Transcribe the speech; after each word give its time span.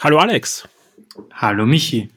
Hallo 0.00 0.18
Alex. 0.18 0.68
Hallo 1.32 1.66
Michi. 1.66 2.10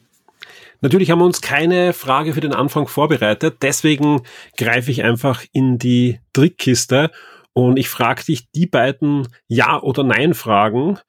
Natürlich 0.81 1.09
haben 1.09 1.19
wir 1.19 1.25
uns 1.25 1.41
keine 1.41 1.93
Frage 1.93 2.33
für 2.33 2.41
den 2.41 2.53
Anfang 2.53 2.87
vorbereitet, 2.87 3.57
deswegen 3.61 4.21
greife 4.57 4.91
ich 4.91 5.03
einfach 5.03 5.43
in 5.51 5.79
die 5.79 6.19
Trickkiste 6.33 7.11
und 7.53 7.77
ich 7.77 7.89
frage 7.89 8.23
dich 8.23 8.51
die 8.51 8.67
beiden 8.67 9.27
Ja- 9.47 9.81
oder 9.81 10.03
Nein-Fragen, 10.03 10.99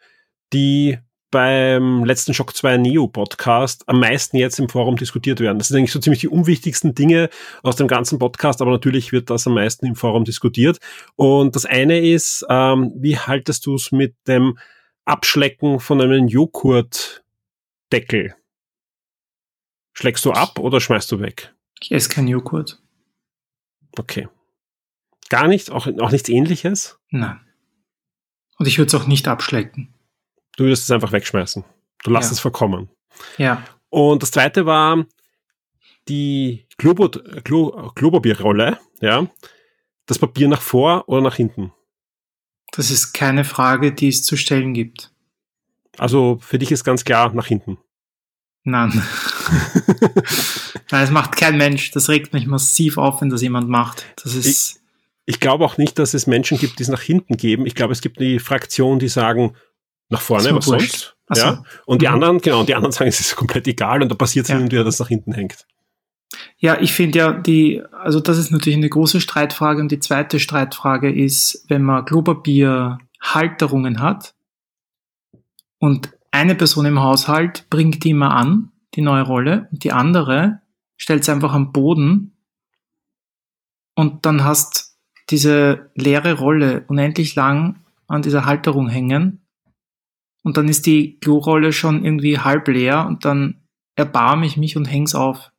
die 0.52 0.98
beim 1.30 2.04
letzten 2.04 2.32
Shock 2.32 2.56
2 2.56 2.78
Neo 2.78 3.08
Podcast 3.08 3.82
am 3.88 4.00
meisten 4.00 4.36
jetzt 4.36 4.58
im 4.58 4.68
Forum 4.68 4.96
diskutiert 4.96 5.40
werden. 5.40 5.58
Das 5.58 5.68
sind 5.68 5.78
eigentlich 5.78 5.92
so 5.92 5.98
ziemlich 5.98 6.20
die 6.20 6.28
unwichtigsten 6.28 6.94
Dinge 6.94 7.28
aus 7.62 7.76
dem 7.76 7.88
ganzen 7.88 8.18
Podcast, 8.18 8.62
aber 8.62 8.70
natürlich 8.70 9.12
wird 9.12 9.28
das 9.28 9.46
am 9.46 9.54
meisten 9.54 9.86
im 9.86 9.96
Forum 9.96 10.24
diskutiert. 10.24 10.78
Und 11.16 11.54
das 11.56 11.66
eine 11.66 12.00
ist, 12.00 12.46
ähm, 12.48 12.92
wie 12.96 13.18
haltest 13.18 13.66
du 13.66 13.74
es 13.74 13.92
mit 13.92 14.14
dem 14.26 14.56
Abschlecken 15.06 15.80
von 15.80 16.00
einem 16.02 16.28
Joghurtdeckel? 16.28 18.34
Schlägst 19.94 20.24
du 20.26 20.32
ab 20.32 20.58
oder 20.58 20.80
schmeißt 20.80 21.10
du 21.12 21.20
weg? 21.20 21.54
Ich 21.80 21.92
esse 21.92 22.08
kein 22.10 22.28
Joghurt. 22.28 22.82
Okay. 23.98 24.28
Gar 25.30 25.48
nicht? 25.48 25.70
Auch, 25.70 25.86
auch 25.86 26.10
nichts 26.10 26.28
ähnliches? 26.28 26.98
Nein. 27.10 27.40
Und 28.58 28.66
ich 28.66 28.76
würde 28.78 28.88
es 28.88 28.94
auch 28.94 29.06
nicht 29.06 29.26
abschlecken. 29.28 29.94
Du 30.56 30.64
würdest 30.64 30.82
es 30.84 30.90
einfach 30.90 31.12
wegschmeißen. 31.12 31.64
Du 32.04 32.10
lässt 32.10 32.30
Ja. 32.30 32.32
es 32.32 32.40
verkommen. 32.40 32.90
Ja. 33.38 33.64
Und 33.88 34.22
das 34.22 34.30
zweite 34.32 34.66
war 34.66 35.06
die 36.08 36.66
Globo, 36.78 37.08
Glo, 37.08 37.90
Globobierrolle, 37.94 38.78
ja. 39.00 39.26
Das 40.06 40.18
Papier 40.18 40.48
nach 40.48 40.60
vor 40.62 41.08
oder 41.08 41.20
nach 41.22 41.36
hinten. 41.36 41.72
Das 42.76 42.90
ist 42.90 43.12
keine 43.12 43.44
Frage, 43.44 43.92
die 43.92 44.08
es 44.08 44.22
zu 44.22 44.36
stellen 44.36 44.74
gibt. 44.74 45.10
Also 45.98 46.38
für 46.42 46.58
dich 46.58 46.70
ist 46.70 46.84
ganz 46.84 47.04
klar 47.04 47.32
nach 47.32 47.46
hinten. 47.46 47.78
Nein. 48.64 48.90
Nein, 50.90 51.00
das 51.02 51.10
macht 51.10 51.36
kein 51.36 51.56
Mensch. 51.56 51.90
Das 51.92 52.08
regt 52.08 52.32
mich 52.32 52.46
massiv 52.46 52.98
auf, 52.98 53.20
wenn 53.20 53.30
das 53.30 53.42
jemand 53.42 53.68
macht. 53.68 54.04
Das 54.22 54.34
ist. 54.34 54.80
Ich 55.24 55.40
glaube 55.40 55.64
auch 55.64 55.76
nicht, 55.78 55.98
dass 55.98 56.14
es 56.14 56.26
Menschen 56.26 56.58
gibt, 56.58 56.78
die 56.78 56.82
es 56.84 56.88
nach 56.88 57.00
hinten 57.00 57.36
geben. 57.36 57.66
Ich 57.66 57.74
glaube, 57.74 57.92
es 57.92 58.00
gibt 58.00 58.20
die 58.20 58.38
Fraktion, 58.38 58.98
die 58.98 59.08
sagen 59.08 59.56
nach 60.08 60.20
vorne, 60.20 60.54
was 60.54 60.66
wurscht. 60.68 60.90
sonst. 60.90 61.16
So. 61.30 61.40
Ja. 61.40 61.62
Und 61.86 62.02
die 62.02 62.06
Mhm. 62.06 62.14
anderen, 62.14 62.38
genau, 62.40 62.60
und 62.60 62.68
die 62.68 62.74
anderen 62.76 62.92
sagen, 62.92 63.08
es 63.08 63.18
ist 63.20 63.34
komplett 63.34 63.66
egal 63.66 64.02
und 64.02 64.08
da 64.08 64.14
passiert 64.14 64.44
es 64.46 64.50
Ja. 64.50 64.62
wieder, 64.62 64.84
dass 64.84 64.94
es 64.94 65.00
nach 65.00 65.08
hinten 65.08 65.32
hängt. 65.32 65.66
Ja, 66.58 66.80
ich 66.80 66.92
finde 66.92 67.18
ja, 67.18 67.32
die, 67.32 67.82
also 67.92 68.20
das 68.20 68.38
ist 68.38 68.50
natürlich 68.50 68.76
eine 68.76 68.88
große 68.88 69.20
Streitfrage 69.20 69.80
und 69.80 69.92
die 69.92 70.00
zweite 70.00 70.40
Streitfrage 70.40 71.12
ist, 71.12 71.64
wenn 71.68 71.82
man 71.82 72.04
Klopapierhalterungen 72.04 74.00
hat 74.00 74.34
und 75.78 76.10
eine 76.30 76.54
Person 76.54 76.86
im 76.86 77.00
Haushalt 77.00 77.68
bringt 77.70 78.04
die 78.04 78.10
immer 78.10 78.34
an, 78.34 78.72
die 78.94 79.02
neue 79.02 79.22
Rolle, 79.22 79.68
und 79.72 79.84
die 79.84 79.92
andere 79.92 80.60
stellt 80.96 81.24
sie 81.24 81.32
einfach 81.32 81.52
am 81.52 81.72
Boden 81.72 82.36
und 83.94 84.26
dann 84.26 84.44
hast 84.44 84.98
diese 85.30 85.90
leere 85.94 86.34
Rolle 86.34 86.84
unendlich 86.88 87.34
lang 87.34 87.80
an 88.06 88.22
dieser 88.22 88.44
Halterung 88.44 88.88
hängen 88.88 89.46
und 90.42 90.56
dann 90.56 90.68
ist 90.68 90.86
die 90.86 91.18
Klorolle 91.18 91.72
schon 91.72 92.04
irgendwie 92.04 92.38
halb 92.38 92.68
leer 92.68 93.06
und 93.06 93.24
dann 93.24 93.62
erbarme 93.96 94.46
ich 94.46 94.56
mich 94.56 94.76
und 94.76 94.84
häng's 94.84 95.14
auf. 95.14 95.50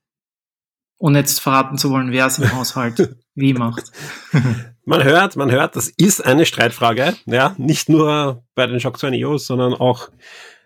Ohne 0.99 1.19
jetzt 1.19 1.39
verraten 1.39 1.77
zu 1.77 1.91
wollen, 1.91 2.11
wer 2.11 2.25
es 2.25 2.39
im 2.39 2.51
Haushalt 2.53 3.15
wie 3.35 3.53
macht. 3.53 3.91
Man 4.83 5.03
hört, 5.03 5.35
man 5.35 5.51
hört, 5.51 5.75
das 5.75 5.89
ist 5.89 6.25
eine 6.25 6.45
Streitfrage, 6.45 7.15
ja, 7.25 7.53
nicht 7.57 7.87
nur 7.89 8.43
bei 8.55 8.65
den 8.65 8.79
Shock 8.79 8.97
2 8.97 9.11
Neos, 9.11 9.45
sondern 9.45 9.73
auch 9.73 10.09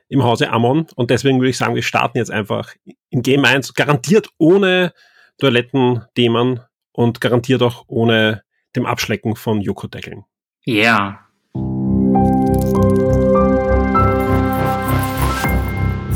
im 0.07 0.23
Hause 0.23 0.49
Amon. 0.51 0.87
Und 0.95 1.09
deswegen 1.09 1.39
würde 1.39 1.49
ich 1.49 1.57
sagen, 1.57 1.75
wir 1.75 1.83
starten 1.83 2.17
jetzt 2.17 2.31
einfach 2.31 2.73
in 3.09 3.23
Game 3.23 3.43
1, 3.43 3.73
garantiert 3.73 4.29
ohne 4.37 4.93
Toilettendämon 5.39 6.61
und 6.93 7.19
garantiert 7.19 7.61
auch 7.61 7.85
ohne 7.87 8.43
dem 8.75 8.85
Abschlecken 8.85 9.35
von 9.35 9.61
Joghurtdeckeln. 9.61 10.23
Ja. 10.65 11.19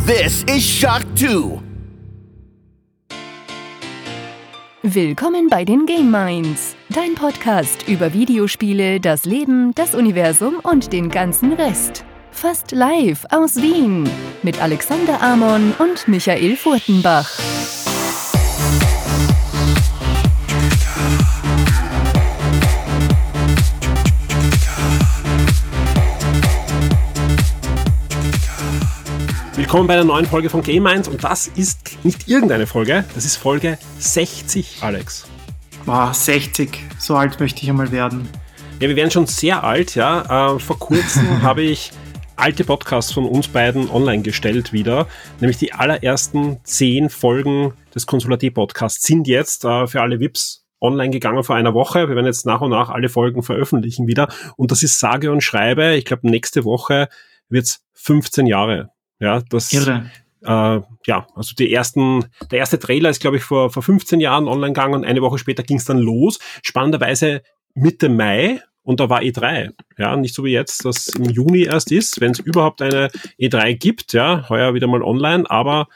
This 0.05 0.43
is 0.43 0.63
Shock 0.63 1.01
2. 1.15 1.74
Willkommen 4.87 5.47
bei 5.49 5.65
den 5.65 5.87
Game 5.87 6.11
Minds, 6.11 6.75
dein 6.89 7.15
Podcast 7.15 7.87
über 7.87 8.13
Videospiele, 8.13 8.99
das 8.99 9.25
Leben, 9.25 9.73
das 9.73 9.95
Universum 9.95 10.59
und 10.61 10.93
den 10.93 11.09
ganzen 11.09 11.53
Rest. 11.53 12.05
Fast 12.29 12.71
live 12.71 13.25
aus 13.31 13.55
Wien 13.55 14.07
mit 14.43 14.61
Alexander 14.61 15.23
Amon 15.23 15.73
und 15.79 16.07
Michael 16.07 16.55
Furtenbach. 16.55 17.31
Willkommen 29.75 29.87
bei 29.89 29.95
einer 29.95 30.05
neuen 30.05 30.25
Folge 30.25 30.49
von 30.49 30.63
Game 30.63 30.87
1 30.87 31.09
und 31.09 31.21
das 31.21 31.49
ist 31.49 31.97
nicht 32.05 32.29
irgendeine 32.29 32.65
Folge, 32.65 33.03
das 33.13 33.25
ist 33.25 33.35
Folge 33.35 33.77
60, 33.99 34.77
Alex. 34.79 35.27
Boah, 35.85 36.13
60. 36.13 36.79
So 36.97 37.17
alt 37.17 37.41
möchte 37.41 37.61
ich 37.61 37.69
einmal 37.69 37.91
werden. 37.91 38.29
Ja, 38.79 38.87
wir 38.87 38.95
werden 38.95 39.11
schon 39.11 39.25
sehr 39.25 39.65
alt, 39.65 39.95
ja. 39.95 40.53
Äh, 40.55 40.59
vor 40.59 40.79
kurzem 40.79 41.41
habe 41.41 41.61
ich 41.61 41.91
alte 42.37 42.63
Podcasts 42.63 43.11
von 43.11 43.25
uns 43.25 43.49
beiden 43.49 43.89
online 43.89 44.23
gestellt 44.23 44.71
wieder. 44.71 45.07
Nämlich 45.41 45.57
die 45.57 45.73
allerersten 45.73 46.61
zehn 46.63 47.09
Folgen 47.09 47.73
des 47.93 48.05
Konsulat 48.05 48.45
Podcasts 48.53 49.05
sind 49.05 49.27
jetzt 49.27 49.65
äh, 49.65 49.87
für 49.87 50.01
alle 50.01 50.21
VIPs 50.21 50.65
online 50.79 51.09
gegangen 51.09 51.43
vor 51.43 51.57
einer 51.57 51.73
Woche. 51.73 52.07
Wir 52.07 52.15
werden 52.15 52.27
jetzt 52.27 52.45
nach 52.45 52.61
und 52.61 52.71
nach 52.71 52.87
alle 52.87 53.09
Folgen 53.09 53.43
veröffentlichen 53.43 54.07
wieder. 54.07 54.29
Und 54.55 54.71
das 54.71 54.83
ist 54.83 55.01
sage 55.01 55.33
und 55.33 55.41
schreibe. 55.41 55.95
Ich 55.95 56.05
glaube, 56.05 56.29
nächste 56.29 56.63
Woche 56.63 57.09
wird's 57.49 57.81
15 57.91 58.47
Jahre. 58.47 58.94
Ja, 59.19 59.41
das, 59.49 59.71
Irre. 59.73 60.09
äh, 60.43 60.81
ja, 61.07 61.27
also 61.35 61.55
die 61.57 61.71
ersten, 61.73 62.25
der 62.51 62.59
erste 62.59 62.79
Trailer 62.79 63.09
ist, 63.09 63.21
glaube 63.21 63.37
ich, 63.37 63.43
vor, 63.43 63.69
vor 63.69 63.83
15 63.83 64.19
Jahren 64.19 64.47
online 64.47 64.73
gegangen 64.73 64.93
und 64.95 65.05
eine 65.05 65.21
Woche 65.21 65.37
später 65.37 65.63
ging 65.63 65.77
es 65.77 65.85
dann 65.85 65.99
los. 65.99 66.39
Spannenderweise 66.63 67.41
Mitte 67.73 68.09
Mai 68.09 68.61
und 68.83 68.99
da 68.99 69.09
war 69.09 69.21
E3. 69.21 69.71
Ja, 69.97 70.15
nicht 70.15 70.35
so 70.35 70.43
wie 70.43 70.51
jetzt, 70.51 70.85
das 70.85 71.07
im 71.07 71.25
Juni 71.29 71.63
erst 71.63 71.91
ist, 71.91 72.19
wenn 72.21 72.31
es 72.31 72.39
überhaupt 72.39 72.81
eine 72.81 73.07
E3 73.39 73.73
gibt, 73.75 74.13
ja, 74.13 74.47
heuer 74.49 74.73
wieder 74.73 74.87
mal 74.87 75.01
online, 75.01 75.49
aber 75.49 75.87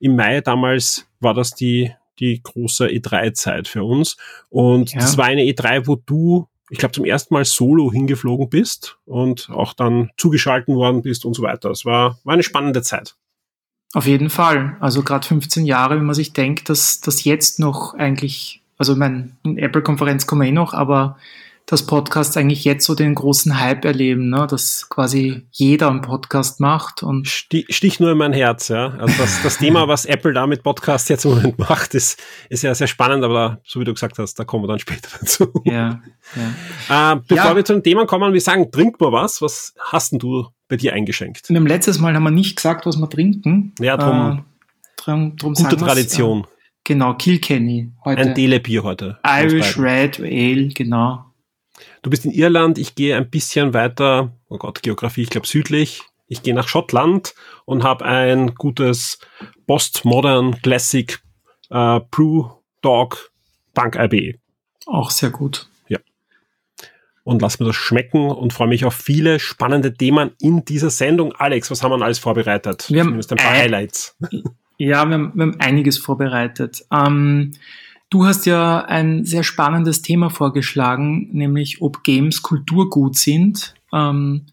im 0.00 0.14
Mai 0.16 0.40
damals 0.40 1.06
war 1.20 1.34
das 1.34 1.50
die, 1.50 1.92
die 2.20 2.40
große 2.42 2.86
E3-Zeit 2.86 3.68
für 3.68 3.84
uns. 3.84 4.16
Und 4.48 4.92
Ja. 4.92 5.00
das 5.00 5.18
war 5.18 5.26
eine 5.26 5.42
E3, 5.42 5.86
wo 5.86 5.96
du, 5.96 6.48
ich 6.70 6.78
glaube, 6.78 6.92
zum 6.92 7.04
ersten 7.04 7.34
Mal 7.34 7.44
solo 7.44 7.92
hingeflogen 7.92 8.48
bist 8.48 8.98
und 9.04 9.48
auch 9.50 9.72
dann 9.72 10.10
zugeschalten 10.16 10.74
worden 10.74 11.02
bist 11.02 11.24
und 11.24 11.34
so 11.34 11.42
weiter. 11.42 11.70
Es 11.70 11.84
war, 11.84 12.18
war 12.24 12.34
eine 12.34 12.42
spannende 12.42 12.82
Zeit. 12.82 13.16
Auf 13.94 14.06
jeden 14.06 14.28
Fall. 14.30 14.76
Also 14.80 15.02
gerade 15.02 15.26
15 15.26 15.64
Jahre, 15.64 15.96
wenn 15.96 16.04
man 16.04 16.14
sich 16.14 16.32
denkt, 16.32 16.68
dass 16.68 17.00
das 17.00 17.24
jetzt 17.24 17.58
noch 17.58 17.94
eigentlich, 17.94 18.62
also 18.76 18.92
ich 18.92 18.98
mein, 18.98 19.36
in 19.44 19.56
Apple-Konferenz 19.56 20.26
kommen 20.26 20.42
wir 20.42 20.48
eh 20.48 20.52
noch, 20.52 20.74
aber 20.74 21.16
dass 21.70 21.84
Podcasts 21.84 22.34
eigentlich 22.38 22.64
jetzt 22.64 22.86
so 22.86 22.94
den 22.94 23.14
großen 23.14 23.60
Hype 23.60 23.84
erleben, 23.84 24.30
ne? 24.30 24.46
dass 24.48 24.88
quasi 24.88 25.46
jeder 25.50 25.90
einen 25.90 26.00
Podcast 26.00 26.60
macht 26.60 27.02
und 27.02 27.26
Sti- 27.28 27.66
Stich 27.68 28.00
nur 28.00 28.10
in 28.12 28.16
mein 28.16 28.32
Herz, 28.32 28.68
ja. 28.68 28.94
Also 28.98 29.14
das, 29.18 29.42
das 29.42 29.58
Thema, 29.58 29.86
was 29.86 30.06
Apple 30.06 30.32
da 30.32 30.46
mit 30.46 30.62
Podcasts 30.62 31.10
jetzt 31.10 31.26
im 31.26 31.32
Moment 31.32 31.58
macht, 31.58 31.94
ist, 31.94 32.18
ist 32.48 32.62
ja 32.62 32.74
sehr 32.74 32.86
spannend, 32.86 33.22
aber 33.22 33.60
so 33.64 33.80
wie 33.80 33.84
du 33.84 33.92
gesagt 33.92 34.18
hast, 34.18 34.38
da 34.38 34.44
kommen 34.44 34.64
wir 34.64 34.68
dann 34.68 34.78
später 34.78 35.10
dazu. 35.20 35.52
ja, 35.66 36.00
ja. 36.88 37.12
Äh, 37.14 37.20
bevor 37.28 37.44
Ja. 37.50 37.54
wir 37.56 37.64
zu 37.66 37.74
den 37.74 37.82
Themen 37.82 38.06
kommen, 38.06 38.32
wir 38.32 38.40
sagen, 38.40 38.70
trink 38.72 38.98
mal 38.98 39.12
was. 39.12 39.42
Was 39.42 39.74
hast 39.78 40.12
denn 40.12 40.18
du 40.20 40.46
bei 40.68 40.76
dir 40.78 40.94
eingeschenkt? 40.94 41.50
Haben 41.50 41.66
letztes 41.66 41.98
Mal 41.98 42.14
haben 42.14 42.22
wir 42.22 42.30
nicht 42.30 42.56
gesagt, 42.56 42.86
was 42.86 42.96
wir 42.96 43.10
trinken. 43.10 43.74
Ja, 43.78 43.98
drum- 43.98 44.38
Äh, 44.38 44.42
drum, 44.96 45.36
drum 45.36 45.52
Gute 45.52 45.76
Tradition. 45.76 46.44
Äh, 46.44 46.46
genau, 46.84 47.12
Kilkenny 47.12 47.92
heute. 48.06 48.22
Ein 48.22 48.34
Dele-Bier 48.34 48.82
heute. 48.84 49.18
Irish. 49.22 49.78
Red 49.78 50.18
Ale, 50.20 50.68
genau. 50.68 51.26
Du 52.02 52.10
bist 52.10 52.24
in 52.24 52.32
Irland, 52.32 52.78
ich 52.78 52.94
gehe 52.94 53.16
ein 53.16 53.30
bisschen 53.30 53.74
weiter, 53.74 54.32
oh 54.48 54.58
Gott, 54.58 54.82
Geografie, 54.82 55.22
ich 55.22 55.30
glaube 55.30 55.46
südlich. 55.46 56.02
Ich 56.30 56.42
gehe 56.42 56.54
nach 56.54 56.68
Schottland 56.68 57.34
und 57.64 57.84
habe 57.84 58.04
ein 58.04 58.54
gutes 58.54 59.18
Postmodern 59.66 60.60
Classic 60.60 61.18
äh, 61.70 62.00
Brew 62.10 62.50
Dog 62.82 63.30
Bank 63.72 63.96
IB. 63.96 64.38
Auch 64.86 65.10
sehr 65.10 65.30
gut. 65.30 65.68
und 67.28 67.42
lass 67.42 67.60
mir 67.60 67.66
das 67.66 67.76
schmecken 67.76 68.30
und 68.30 68.54
freue 68.54 68.68
mich 68.68 68.86
auf 68.86 68.94
viele 68.94 69.38
spannende 69.38 69.92
Themen 69.92 70.30
in 70.40 70.64
dieser 70.64 70.88
Sendung. 70.88 71.34
Alex, 71.34 71.70
was 71.70 71.82
haben 71.82 71.92
wir 71.92 72.02
alles 72.02 72.18
vorbereitet? 72.18 72.86
Wir 72.88 73.00
haben 73.00 73.08
Zumindest 73.08 73.32
ein 73.32 73.36
paar 73.36 73.52
Highlights. 73.52 74.16
Ja, 74.78 75.04
wir 75.06 75.14
haben, 75.14 75.32
wir 75.34 75.42
haben 75.42 75.60
einiges 75.60 75.98
vorbereitet. 75.98 76.84
Ähm, 76.90 77.52
du 78.10 78.24
hast 78.24 78.46
ja 78.46 78.84
ein 78.84 79.24
sehr 79.24 79.42
spannendes 79.42 80.02
Thema 80.02 80.30
vorgeschlagen, 80.30 81.28
nämlich 81.32 81.82
ob 81.82 82.02
Games 82.02 82.42
Kulturgut 82.42 83.16
sind. 83.16 83.74
Ähm, 83.92 84.46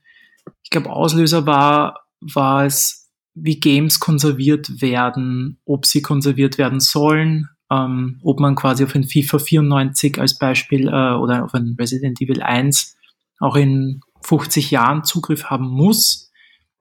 ich 0.64 0.70
glaube, 0.70 0.90
Auslöser 0.90 1.46
war, 1.46 2.06
war 2.20 2.66
es 2.66 3.12
wie 3.34 3.60
Games 3.60 4.00
konserviert 4.00 4.82
werden, 4.82 5.58
ob 5.66 5.86
sie 5.86 6.02
konserviert 6.02 6.58
werden 6.58 6.80
sollen, 6.80 7.50
ähm, 7.70 8.20
ob 8.24 8.40
man 8.40 8.56
quasi 8.56 8.84
auf 8.84 8.96
ein 8.96 9.04
FIFA 9.04 9.40
94 9.40 10.20
als 10.20 10.38
Beispiel 10.38 10.88
äh, 10.88 11.14
oder 11.16 11.44
auf 11.44 11.54
ein 11.54 11.76
Resident 11.78 12.22
Evil 12.22 12.42
1 12.42 12.96
auch 13.40 13.56
in 13.56 14.02
50 14.22 14.72
Jahren 14.72 15.04
Zugriff 15.04 15.46
haben 15.46 15.68
muss. 15.68 16.32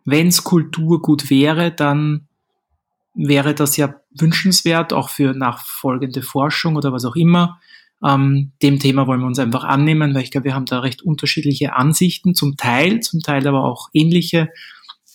Wenn 0.05 0.29
es 0.29 0.45
Kulturgut 0.45 1.31
wäre, 1.31 1.73
dann 1.73 2.29
wäre 3.15 3.55
das 3.55 3.77
ja 3.77 3.95
wünschenswert, 4.11 4.93
auch 4.93 5.09
für 5.09 5.33
nachfolgende 5.35 6.23
Forschung 6.23 6.77
oder 6.77 6.93
was 6.93 7.05
auch 7.05 7.17
immer. 7.17 7.61
Ähm, 8.05 8.53
dem 8.63 8.79
Thema 8.79 9.07
wollen 9.07 9.21
wir 9.21 9.27
uns 9.27 9.39
einfach 9.39 9.65
annehmen, 9.65 10.15
weil 10.15 10.23
ich 10.23 10.31
glaube, 10.31 10.47
wir 10.47 10.55
haben 10.55 10.67
da 10.67 10.81
recht 10.81 11.03
unterschiedliche 11.03 11.75
Ansichten, 11.75 12.35
zum 12.35 12.57
Teil, 12.57 13.01
zum 13.01 13.21
Teil 13.21 13.47
aber 13.47 13.65
auch 13.65 13.89
ähnliche. 13.93 14.51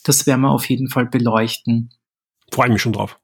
Das 0.03 0.25
werden 0.25 0.41
wir 0.41 0.51
auf 0.51 0.69
jeden 0.69 0.89
Fall 0.89 1.05
beleuchten. 1.05 1.91
Freue 2.51 2.69
mich 2.69 2.81
schon 2.81 2.93
drauf. 2.93 3.19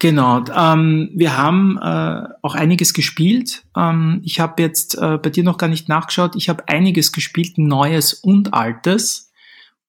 Genau. 0.00 0.44
Ähm, 0.54 1.10
wir 1.14 1.36
haben 1.36 1.78
äh, 1.78 2.24
auch 2.42 2.54
einiges 2.54 2.94
gespielt. 2.94 3.64
Ähm, 3.76 4.20
ich 4.24 4.40
habe 4.40 4.60
jetzt 4.60 4.98
äh, 4.98 5.18
bei 5.18 5.30
dir 5.30 5.44
noch 5.44 5.56
gar 5.56 5.68
nicht 5.68 5.88
nachgeschaut. 5.88 6.36
Ich 6.36 6.48
habe 6.48 6.68
einiges 6.68 7.12
gespielt, 7.12 7.58
Neues 7.58 8.12
und 8.12 8.52
Altes. 8.54 9.23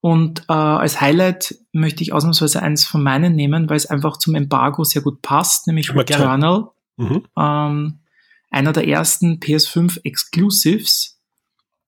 Und 0.02 0.42
äh, 0.50 0.54
als 0.54 1.02
Highlight 1.02 1.56
möchte 1.72 2.04
ich 2.04 2.14
ausnahmsweise 2.14 2.62
eins 2.62 2.86
von 2.86 3.02
meinen 3.02 3.36
nehmen, 3.36 3.70
weil 3.70 3.78
es 3.78 3.88
einfach 3.88 4.18
zum 4.18 4.36
Embargo 4.36 4.84
sehr 4.84 5.02
gut 5.02 5.22
passt, 5.22 5.66
nämlich 5.68 5.96
Returnal. 5.96 6.70
Mhm. 6.98 7.24
Ähm, 7.38 8.00
einer 8.52 8.72
der 8.72 8.88
ersten 8.88 9.40
PS5 9.40 10.02
Exclusives. 10.04 11.20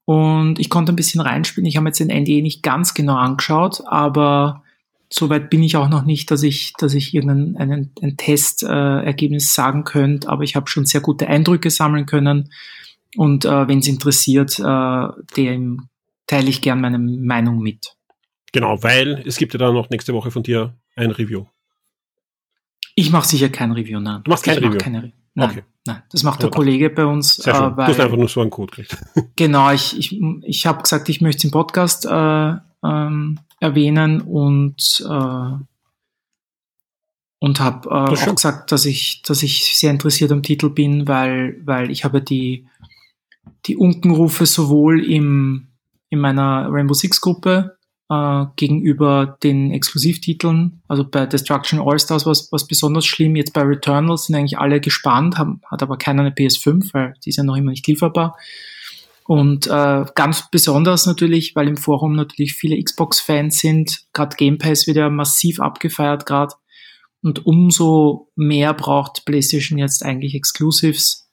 Und 0.04 0.58
ich 0.58 0.70
konnte 0.70 0.92
ein 0.92 0.96
bisschen 0.96 1.20
reinspielen. 1.20 1.66
Ich 1.66 1.76
habe 1.76 1.86
jetzt 1.86 2.00
den 2.00 2.08
NDE 2.08 2.42
nicht 2.42 2.62
ganz 2.62 2.94
genau 2.94 3.16
angeschaut, 3.16 3.82
aber 3.86 4.62
soweit 5.10 5.50
bin 5.50 5.62
ich 5.62 5.76
auch 5.76 5.88
noch 5.88 6.04
nicht, 6.04 6.30
dass 6.30 6.42
ich, 6.42 6.72
dass 6.78 6.94
ich 6.94 7.14
irgendein 7.14 7.56
ein, 7.56 7.90
ein 8.02 8.16
Testergebnis 8.16 9.44
äh, 9.44 9.54
sagen 9.54 9.84
könnte, 9.84 10.28
aber 10.28 10.44
ich 10.44 10.56
habe 10.56 10.68
schon 10.68 10.86
sehr 10.86 11.00
gute 11.00 11.28
Eindrücke 11.28 11.70
sammeln 11.70 12.06
können. 12.06 12.50
Und 13.16 13.44
äh, 13.44 13.68
wenn 13.68 13.78
es 13.78 13.88
interessiert, 13.88 14.58
äh, 14.58 15.08
dem 15.36 15.88
teile 16.26 16.48
ich 16.48 16.60
gern 16.60 16.80
meine 16.80 16.98
Meinung 16.98 17.60
mit. 17.60 17.94
Genau, 18.52 18.82
weil 18.82 19.22
es 19.26 19.36
gibt 19.36 19.52
ja 19.52 19.58
dann 19.58 19.74
noch 19.74 19.90
nächste 19.90 20.14
Woche 20.14 20.30
von 20.30 20.42
dir 20.42 20.74
ein 20.96 21.10
Review. 21.10 21.46
Ich 22.94 23.10
mache 23.12 23.28
sicher 23.28 23.48
kein 23.48 23.72
Review, 23.72 24.00
nein. 24.00 24.22
Du 24.24 24.30
machst 24.30 24.44
kein 24.44 24.58
ich 24.58 24.64
Review? 24.64 24.78
Keine, 24.78 25.12
nein, 25.34 25.50
okay. 25.50 25.62
nein, 25.86 26.02
das 26.10 26.22
macht 26.22 26.42
der 26.42 26.50
Kollege 26.50 26.90
bei 26.90 27.04
uns. 27.04 27.36
Sehr 27.36 27.54
schön. 27.54 27.72
Äh, 27.72 27.76
weil, 27.76 27.86
du 27.86 27.92
hast 27.92 28.00
einfach 28.00 28.16
nur 28.16 28.28
so 28.28 28.40
einen 28.40 28.50
Code 28.50 28.74
gekriegt. 28.74 28.96
genau, 29.36 29.70
ich, 29.70 29.96
ich, 29.98 30.20
ich 30.42 30.66
habe 30.66 30.82
gesagt, 30.82 31.08
ich 31.08 31.20
möchte 31.20 31.38
es 31.38 31.44
im 31.44 31.50
Podcast 31.50 32.06
äh, 32.06 32.54
ähm, 32.84 33.38
erwähnen 33.60 34.20
und 34.20 35.04
äh, 35.08 35.64
und 37.40 37.60
habe 37.60 37.88
äh, 37.88 37.92
auch 37.92 38.34
gesagt, 38.34 38.72
dass 38.72 38.84
ich 38.84 39.22
dass 39.22 39.42
ich 39.42 39.76
sehr 39.76 39.92
interessiert 39.92 40.32
am 40.32 40.42
Titel 40.42 40.70
bin, 40.70 41.06
weil 41.06 41.60
weil 41.64 41.90
ich 41.90 42.04
habe 42.04 42.20
die 42.20 42.66
die 43.66 43.76
Unkenrufe 43.76 44.46
sowohl 44.46 45.04
im 45.04 45.68
in 46.10 46.18
meiner 46.18 46.66
Rainbow 46.70 46.94
Six 46.94 47.20
Gruppe 47.20 47.77
äh, 48.10 48.44
gegenüber 48.56 49.38
den 49.42 49.70
Exklusivtiteln. 49.70 50.82
Also 50.88 51.04
bei 51.08 51.26
Destruction 51.26 51.80
All-Stars 51.80 52.26
war 52.26 52.32
was 52.50 52.66
besonders 52.66 53.06
schlimm. 53.06 53.36
Jetzt 53.36 53.52
bei 53.52 53.62
Returnal 53.62 54.16
sind 54.16 54.34
eigentlich 54.34 54.58
alle 54.58 54.80
gespannt, 54.80 55.38
haben, 55.38 55.60
hat 55.70 55.82
aber 55.82 55.98
keiner 55.98 56.22
eine 56.22 56.30
PS5, 56.30 56.92
weil 56.92 57.14
die 57.24 57.30
ist 57.30 57.36
ja 57.36 57.44
noch 57.44 57.56
immer 57.56 57.70
nicht 57.70 57.86
lieferbar. 57.86 58.36
Und 59.24 59.66
äh, 59.66 60.06
ganz 60.14 60.50
besonders 60.50 61.04
natürlich, 61.04 61.54
weil 61.54 61.68
im 61.68 61.76
Forum 61.76 62.14
natürlich 62.14 62.54
viele 62.54 62.82
Xbox-Fans 62.82 63.58
sind, 63.58 64.06
gerade 64.14 64.36
Game 64.36 64.56
Pass 64.56 64.86
wird 64.86 64.96
ja 64.96 65.10
massiv 65.10 65.60
abgefeiert 65.60 66.24
gerade. 66.24 66.54
Und 67.20 67.44
umso 67.44 68.30
mehr 68.36 68.72
braucht 68.72 69.26
PlayStation 69.26 69.76
jetzt 69.76 70.02
eigentlich 70.02 70.34
Exclusives, 70.34 71.28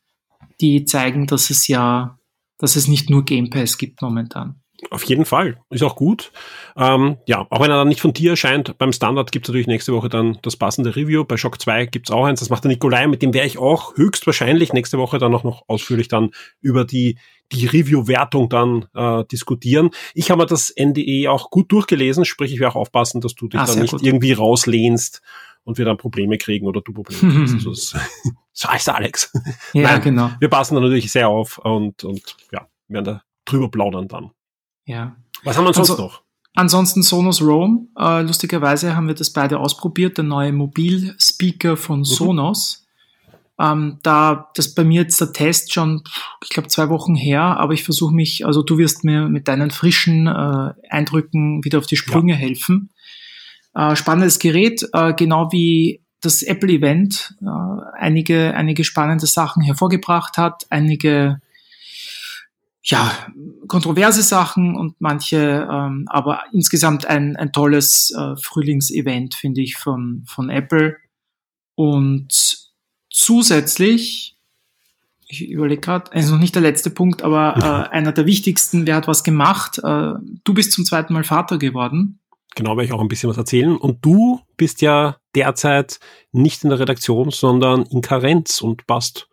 die 0.60 0.84
zeigen, 0.84 1.26
dass 1.26 1.50
es 1.50 1.70
ja, 1.70 2.20
dass 2.58 2.76
es 2.76 2.90
nicht 2.90 3.10
nur 3.10 3.24
Game 3.24 3.50
Pass 3.50 3.78
gibt 3.78 4.02
momentan. 4.02 4.62
Auf 4.90 5.04
jeden 5.04 5.26
Fall. 5.26 5.58
Ist 5.70 5.84
auch 5.84 5.96
gut. 5.96 6.32
Ähm, 6.76 7.18
ja, 7.26 7.48
auch 7.50 7.62
wenn 7.62 7.72
er 7.72 7.78
dann 7.78 7.88
nicht 7.88 8.02
von 8.02 8.14
dir 8.14 8.32
erscheint, 8.32 8.78
beim 8.78 8.92
Standard 8.92 9.32
gibt 9.32 9.46
es 9.46 9.50
natürlich 9.50 9.68
nächste 9.68 9.94
Woche 9.94 10.10
dann 10.10 10.38
das 10.42 10.58
passende 10.58 10.96
Review. 10.96 11.24
Bei 11.24 11.38
Shock 11.38 11.62
2 11.62 11.86
gibt 11.86 12.10
es 12.10 12.16
auch 12.16 12.26
eins, 12.26 12.42
das 12.42 12.50
macht 12.50 12.64
der 12.66 12.70
Nikolai, 12.70 13.08
mit 13.08 13.22
dem 13.22 13.34
werde 13.34 13.48
ich 13.48 13.58
auch 13.58 13.96
höchstwahrscheinlich 13.96 14.74
nächste 14.74 14.98
Woche 14.98 15.18
dann 15.18 15.34
auch 15.34 15.44
noch 15.44 15.64
ausführlich 15.68 16.08
dann 16.08 16.32
über 16.62 16.84
die, 16.84 17.18
die 17.52 17.66
Review-Wertung 17.68 18.50
dann 18.50 18.86
äh, 18.94 19.24
diskutieren. 19.26 19.92
Ich 20.14 20.30
habe 20.30 20.42
mir 20.42 20.48
das 20.48 20.74
NDE 20.78 21.30
auch 21.30 21.50
gut 21.50 21.72
durchgelesen, 21.72 22.26
sprich 22.26 22.54
ich 22.54 22.60
werde 22.60 22.76
auch 22.76 22.82
aufpassen, 22.82 23.22
dass 23.22 23.36
du 23.36 23.48
dich 23.48 23.60
ah, 23.60 23.66
dann 23.66 23.80
nicht 23.80 23.92
gut. 23.92 24.04
irgendwie 24.04 24.34
rauslehnst 24.34 25.22
und 25.64 25.78
wir 25.78 25.86
dann 25.86 25.98
Probleme 25.98 26.38
kriegen 26.38 26.68
oder 26.68 26.82
du 26.82 26.94
Probleme 26.94 27.34
kriegst. 27.34 27.54
Also 27.56 27.70
das, 27.72 27.96
so 28.52 28.70
heißt 28.70 28.88
der 28.88 28.96
Alex. 28.96 29.32
Ja, 29.74 29.84
Nein, 29.84 30.02
genau. 30.02 30.32
Wir 30.40 30.50
passen 30.50 30.76
da 30.76 30.82
natürlich 30.82 31.12
sehr 31.12 31.30
auf 31.30 31.58
und, 31.60 32.04
und 32.04 32.36
ja, 32.52 32.68
werden 32.88 33.06
da 33.06 33.22
drüber 33.46 33.70
plaudern 33.70 34.08
dann. 34.08 34.32
Ja. 34.86 35.16
Was 35.44 35.58
haben 35.58 35.66
wir 35.66 35.74
sonst 35.74 35.92
also, 35.92 36.04
noch? 36.04 36.22
Ansonsten 36.56 37.04
Sonos 37.04 37.42
Roam. 37.42 37.90
Äh, 38.00 38.22
lustigerweise 38.22 38.96
haben 38.96 39.08
wir 39.08 39.16
das 39.16 39.32
beide 39.32 39.60
ausprobiert, 39.60 40.18
der 40.18 40.24
neue 40.24 40.54
Mobilspeaker 40.54 41.76
von 41.76 42.00
mhm. 42.00 42.06
Sonos. 42.06 42.86
Ähm, 43.60 44.00
da 44.04 44.50
das 44.56 44.74
bei 44.74 44.84
mir 44.84 45.02
jetzt 45.02 45.20
der 45.22 45.32
Test 45.32 45.74
schon, 45.74 46.04
ich 46.44 46.50
glaube, 46.50 46.68
zwei 46.68 46.90
Wochen 46.90 47.16
her, 47.16 47.42
aber 47.42 47.74
ich 47.74 47.84
versuche 47.84 48.14
mich, 48.14 48.46
also 48.46 48.64
du 48.64 48.78
wirst 48.78 49.06
mir 49.06 49.30
mit 49.30 49.48
deinen 49.48 49.72
frischen 49.72 50.28
äh, 50.28 50.74
Eindrücken 50.90 51.64
wieder 51.64 51.78
auf 51.78 51.86
die 51.86 51.96
Sprünge 51.96 52.34
ja. 52.34 52.40
helfen. 52.40 52.90
Äh, 53.74 53.96
spannendes 53.96 54.40
Gerät, 54.40 54.86
äh, 54.94 55.14
genau 55.14 55.52
wie 55.52 56.02
das 56.22 56.42
Apple-Event 56.42 57.36
äh, 57.42 57.46
einige, 57.98 58.54
einige 58.56 58.84
spannende 58.84 59.28
Sachen 59.28 59.62
hervorgebracht 59.62 60.38
hat, 60.38 60.66
einige 60.70 61.40
ja, 62.86 63.12
kontroverse 63.68 64.22
Sachen 64.22 64.76
und 64.76 64.96
manche, 65.00 65.68
ähm, 65.72 66.06
aber 66.08 66.44
insgesamt 66.52 67.08
ein, 67.08 67.36
ein 67.36 67.52
tolles 67.52 68.14
äh, 68.16 68.36
Frühlingsevent, 68.38 69.34
finde 69.34 69.62
ich, 69.62 69.76
von, 69.76 70.24
von 70.28 70.50
Apple. 70.50 70.96
Und 71.74 72.58
zusätzlich, 73.10 74.38
ich 75.28 75.50
überlege 75.50 75.82
gerade, 75.82 76.12
also 76.14 76.34
noch 76.34 76.40
nicht 76.40 76.54
der 76.54 76.62
letzte 76.62 76.92
Punkt, 76.92 77.24
aber 77.24 77.90
äh, 77.92 77.96
einer 77.96 78.12
der 78.12 78.28
wichtigsten, 78.28 78.86
wer 78.86 78.96
hat 78.96 79.08
was 79.08 79.24
gemacht? 79.24 79.80
Äh, 79.80 80.14
du 80.44 80.54
bist 80.54 80.72
zum 80.72 80.86
zweiten 80.86 81.14
Mal 81.14 81.24
Vater 81.24 81.58
geworden. 81.58 82.20
Genau, 82.56 82.78
werde 82.78 82.86
ich 82.86 82.94
auch 82.94 83.02
ein 83.02 83.08
bisschen 83.08 83.30
was 83.30 83.38
erzählen. 83.38 83.76
Und 83.76 84.06
du 84.06 84.42
bist 84.58 84.82
ja 84.82 85.18
derzeit 85.34 86.00
nicht 86.32 86.64
in 86.64 86.70
der 86.70 86.80
Redaktion, 86.80 87.32
sondern 87.32 87.82
in 87.88 88.02
Karenz 88.02 88.62
und 88.62 88.86
passt 88.86 89.28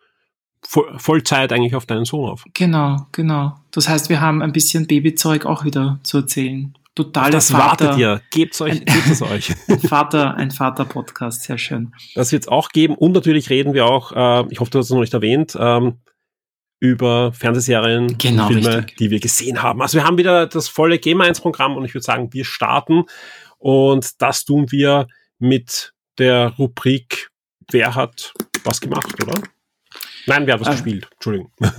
Vollzeit 0.97 1.51
eigentlich 1.53 1.75
auf 1.75 1.85
deinen 1.85 2.05
Sohn 2.05 2.29
auf. 2.29 2.43
Genau, 2.53 3.07
genau. 3.11 3.55
Das 3.71 3.87
heißt, 3.87 4.09
wir 4.09 4.21
haben 4.21 4.41
ein 4.41 4.53
bisschen 4.53 4.87
Babyzeug 4.87 5.45
auch 5.45 5.65
wieder 5.65 5.99
zu 6.03 6.17
erzählen. 6.17 6.73
Total 6.95 7.31
das 7.31 7.49
Vater, 7.49 7.85
wartet 7.85 7.99
ihr. 7.99 8.21
Gebt 8.31 8.59
euch, 8.61 8.85
gebt 8.85 9.07
es 9.09 9.21
euch. 9.21 9.51
Ein 9.67 9.79
Vater, 9.79 10.35
ein 10.35 10.51
Vater-Podcast, 10.51 11.41
sehr 11.41 11.57
schön. 11.57 11.91
Das 12.13 12.31
wird 12.31 12.43
es 12.43 12.47
auch 12.47 12.69
geben. 12.69 12.93
Und 12.93 13.13
natürlich 13.13 13.49
reden 13.49 13.73
wir 13.73 13.87
auch, 13.87 14.11
äh, 14.11 14.45
ich 14.51 14.59
hoffe, 14.59 14.69
du 14.69 14.77
hast 14.77 14.85
es 14.85 14.91
noch 14.91 14.99
nicht 14.99 15.13
erwähnt, 15.13 15.57
ähm, 15.59 16.01
über 16.79 17.31
Fernsehserien, 17.33 18.17
genau, 18.19 18.47
Filme, 18.47 18.77
richtig. 18.77 18.97
die 18.97 19.09
wir 19.09 19.19
gesehen 19.19 19.63
haben. 19.63 19.81
Also 19.81 19.97
wir 19.97 20.03
haben 20.03 20.17
wieder 20.17 20.45
das 20.45 20.67
volle 20.67 20.99
Game 20.99 21.21
1 21.21 21.41
Programm 21.41 21.77
und 21.77 21.85
ich 21.85 21.95
würde 21.95 22.03
sagen, 22.03 22.31
wir 22.31 22.45
starten. 22.45 23.05
Und 23.57 24.21
das 24.21 24.45
tun 24.45 24.71
wir 24.71 25.07
mit 25.39 25.93
der 26.19 26.49
Rubrik 26.59 27.29
Wer 27.71 27.95
hat 27.95 28.33
was 28.65 28.81
gemacht, 28.81 29.15
oder? 29.23 29.41
Nein, 30.25 30.47
wer 30.47 30.55
hat 30.55 30.61
was 30.61 30.67
äh, 30.67 30.71
gespielt? 30.71 31.07
Entschuldigung. 31.13 31.51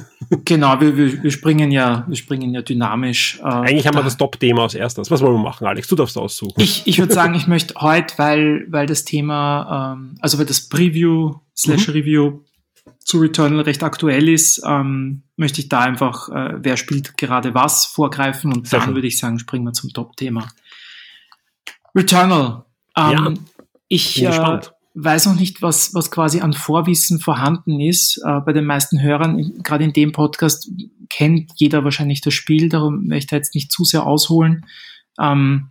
Genau, 0.47 0.81
wir, 0.81 0.97
wir, 0.97 1.23
wir, 1.23 1.31
springen 1.31 1.71
ja, 1.71 2.05
wir 2.09 2.17
springen 2.17 2.55
ja 2.55 2.63
dynamisch. 2.63 3.39
Äh, 3.41 3.45
Eigentlich 3.45 3.87
haben 3.87 3.97
wir 3.97 4.03
das 4.03 4.17
Top-Thema 4.17 4.63
als 4.63 4.75
erstes. 4.75 5.11
Was 5.11 5.21
wollen 5.21 5.35
wir 5.35 5.43
machen, 5.43 5.67
Alex? 5.67 5.87
Du 5.87 5.97
darfst 5.97 6.17
aussuchen. 6.17 6.55
Ich, 6.57 6.87
ich 6.87 6.99
würde 6.99 7.13
sagen, 7.15 7.35
ich 7.35 7.47
möchte 7.47 7.75
heute, 7.77 8.17
weil, 8.17 8.65
weil 8.69 8.87
das 8.87 9.05
Thema, 9.05 9.95
ähm, 9.95 10.17
also 10.21 10.39
weil 10.39 10.47
das 10.47 10.69
Preview 10.69 11.35
slash 11.55 11.89
Review 11.91 12.31
mhm. 12.31 12.41
zu 13.01 13.19
Returnal 13.19 13.61
recht 13.61 13.83
aktuell 13.83 14.29
ist, 14.31 14.63
ähm, 14.67 15.25
möchte 15.37 15.61
ich 15.61 15.69
da 15.69 15.81
einfach, 15.81 16.31
äh, 16.31 16.55
wer 16.57 16.79
spielt 16.79 17.19
gerade 17.19 17.55
was, 17.55 17.85
vorgreifen 17.85 18.51
und 18.53 18.67
Sehr 18.67 18.81
dann 18.81 18.95
würde 18.95 19.07
ich 19.07 19.19
sagen, 19.19 19.39
springen 19.39 19.67
wir 19.67 19.73
zum 19.75 19.91
Top-Thema. 19.91 20.49
Returnal. 21.95 22.65
Ähm, 22.97 23.13
ja, 23.13 23.35
ich 23.89 24.15
bin 24.15 24.25
äh, 24.25 24.61
weiß 24.95 25.27
noch 25.27 25.35
nicht, 25.35 25.61
was, 25.61 25.93
was 25.93 26.11
quasi 26.11 26.41
an 26.41 26.53
Vorwissen 26.53 27.19
vorhanden 27.19 27.81
ist. 27.81 28.21
Äh, 28.25 28.41
bei 28.41 28.53
den 28.53 28.65
meisten 28.65 29.03
Hörern, 29.03 29.63
gerade 29.63 29.85
in 29.85 29.93
dem 29.93 30.13
Podcast, 30.13 30.71
kennt 31.11 31.53
jeder 31.57 31.85
wahrscheinlich 31.85 32.21
das 32.21 32.35
Spiel, 32.35 32.69
darum 32.69 33.07
möchte 33.07 33.35
ich 33.35 33.39
jetzt 33.39 33.55
nicht 33.55 33.73
zu 33.73 33.85
sehr 33.85 34.07
ausholen. 34.07 34.65
Ähm, 35.21 35.71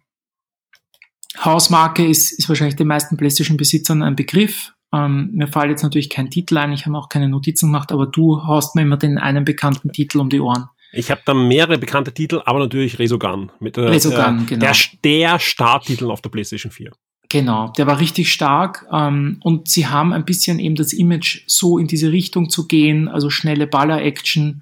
Hausmarke 1.43 2.05
ist, 2.05 2.31
ist 2.31 2.47
wahrscheinlich 2.49 2.75
den 2.75 2.87
meisten 2.87 3.17
PlayStation-Besitzern 3.17 4.03
ein 4.03 4.15
Begriff. 4.15 4.73
Ähm, 4.93 5.31
mir 5.33 5.47
fällt 5.47 5.71
jetzt 5.71 5.83
natürlich 5.83 6.09
kein 6.09 6.29
Titel 6.29 6.57
ein, 6.57 6.71
ich 6.73 6.85
habe 6.85 6.97
auch 6.97 7.09
keine 7.09 7.27
Notizen 7.27 7.67
gemacht, 7.67 7.91
aber 7.91 8.05
du 8.05 8.45
haust 8.45 8.75
mir 8.75 8.83
immer 8.83 8.97
den 8.97 9.17
einen 9.17 9.43
bekannten 9.45 9.91
Titel 9.91 10.19
um 10.19 10.29
die 10.29 10.39
Ohren. 10.39 10.69
Ich 10.91 11.09
habe 11.09 11.21
da 11.25 11.33
mehrere 11.33 11.79
bekannte 11.79 12.13
Titel, 12.13 12.41
aber 12.45 12.59
natürlich 12.59 12.99
Resogun. 12.99 13.51
Mit, 13.59 13.77
äh, 13.77 13.81
Resogun, 13.81 14.45
genau. 14.45 14.59
Der, 14.59 14.75
der 15.03 15.39
Starttitel 15.39 16.11
auf 16.11 16.21
der 16.21 16.29
PlayStation 16.29 16.71
4. 16.71 16.91
Genau, 17.33 17.69
der 17.69 17.87
war 17.87 17.99
richtig 17.99 18.31
stark 18.31 18.85
ähm, 18.91 19.39
und 19.41 19.67
sie 19.67 19.87
haben 19.87 20.13
ein 20.13 20.23
bisschen 20.23 20.59
eben 20.59 20.75
das 20.75 20.93
Image 20.93 21.41
so 21.47 21.79
in 21.79 21.87
diese 21.87 22.11
Richtung 22.11 22.51
zu 22.51 22.67
gehen, 22.67 23.07
also 23.07 23.31
schnelle 23.31 23.65
Baller-Action, 23.65 24.61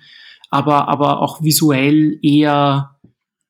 aber, 0.49 0.87
aber 0.87 1.19
auch 1.19 1.43
visuell 1.43 2.17
eher, 2.21 2.95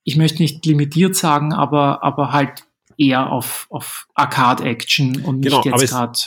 ich 0.04 0.18
möchte 0.18 0.42
nicht 0.42 0.66
limitiert 0.66 1.16
sagen, 1.16 1.54
aber, 1.54 2.04
aber 2.04 2.32
halt 2.32 2.63
eher 2.98 3.32
auf, 3.32 3.68
auf 3.70 4.08
Arcade-Action 4.16 5.22
und 5.22 5.42
nicht 5.42 5.62
genau, 5.62 5.78
jetzt 5.78 5.92
gerade. 5.92 6.20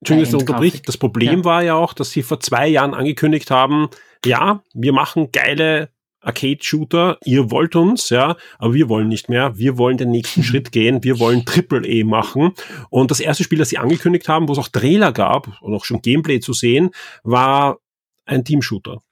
Entschuldigung, 0.00 0.32
dass 0.32 0.40
unterbricht. 0.42 0.88
Das 0.88 0.98
Problem 0.98 1.38
ja. 1.38 1.44
war 1.46 1.62
ja 1.62 1.74
auch, 1.74 1.94
dass 1.94 2.10
sie 2.10 2.22
vor 2.22 2.38
zwei 2.38 2.68
Jahren 2.68 2.92
angekündigt 2.92 3.50
haben, 3.50 3.88
ja, 4.26 4.62
wir 4.74 4.92
machen 4.92 5.32
geile 5.32 5.88
Arcade-Shooter, 6.20 7.18
ihr 7.24 7.50
wollt 7.50 7.76
uns, 7.76 8.10
ja, 8.10 8.36
aber 8.58 8.74
wir 8.74 8.88
wollen 8.88 9.08
nicht 9.08 9.28
mehr. 9.28 9.56
Wir 9.56 9.78
wollen 9.78 9.96
den 9.96 10.10
nächsten 10.10 10.42
Schritt 10.44 10.72
gehen. 10.72 11.04
Wir 11.04 11.18
wollen 11.18 11.44
Triple 11.44 11.86
E 11.86 12.04
machen. 12.04 12.52
Und 12.90 13.10
das 13.10 13.20
erste 13.20 13.44
Spiel, 13.44 13.58
das 13.58 13.68
sie 13.68 13.78
angekündigt 13.78 14.28
haben, 14.28 14.48
wo 14.48 14.52
es 14.52 14.58
auch 14.58 14.68
Trailer 14.68 15.12
gab 15.12 15.60
und 15.62 15.74
auch 15.74 15.84
schon 15.84 16.02
Gameplay 16.02 16.40
zu 16.40 16.52
sehen, 16.52 16.90
war 17.22 17.78
ein 18.26 18.44
Team-Shooter. 18.44 19.02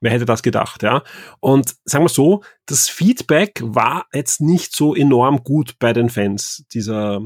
Wer 0.00 0.10
hätte 0.10 0.26
das 0.26 0.42
gedacht, 0.42 0.82
ja? 0.82 1.02
Und 1.40 1.74
sagen 1.84 2.04
wir 2.04 2.10
so, 2.10 2.42
das 2.66 2.88
Feedback 2.88 3.60
war 3.62 4.06
jetzt 4.12 4.40
nicht 4.40 4.76
so 4.76 4.94
enorm 4.94 5.42
gut 5.42 5.78
bei 5.78 5.92
den 5.92 6.10
Fans 6.10 6.64
dieser 6.72 7.22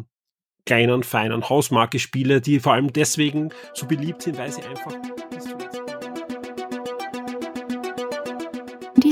kleinen, 0.67 1.03
feinen 1.03 1.49
Hausmarke-Spiele, 1.49 2.41
die 2.41 2.61
vor 2.61 2.75
allem 2.75 2.93
deswegen 2.93 3.51
so 3.75 3.87
beliebt 3.87 4.23
sind, 4.23 4.39
weil 4.39 4.53
sie 4.53 4.63
einfach 4.63 4.95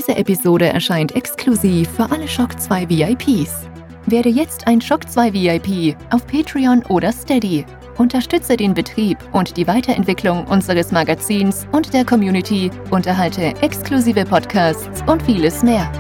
Diese 0.09 0.21
Episode 0.21 0.73
erscheint 0.73 1.15
exklusiv 1.15 1.91
für 1.91 2.11
alle 2.11 2.27
Shock 2.27 2.59
2 2.59 2.89
VIPs. 2.89 3.69
Werde 4.07 4.31
jetzt 4.31 4.67
ein 4.67 4.81
Shock 4.81 5.07
2 5.07 5.35
VIP 5.35 5.97
auf 6.11 6.27
Patreon 6.27 6.83
oder 6.89 7.13
Steady. 7.13 7.67
Unterstütze 7.99 8.57
den 8.57 8.73
Betrieb 8.73 9.19
und 9.33 9.59
die 9.59 9.67
Weiterentwicklung 9.67 10.47
unseres 10.47 10.93
Magazins 10.93 11.67
und 11.73 11.93
der 11.93 12.07
Community, 12.07 12.71
unterhalte 12.91 13.53
exklusive 13.61 14.25
Podcasts 14.25 15.03
und 15.07 15.23
vieles 15.23 15.63
mehr. 15.63 15.93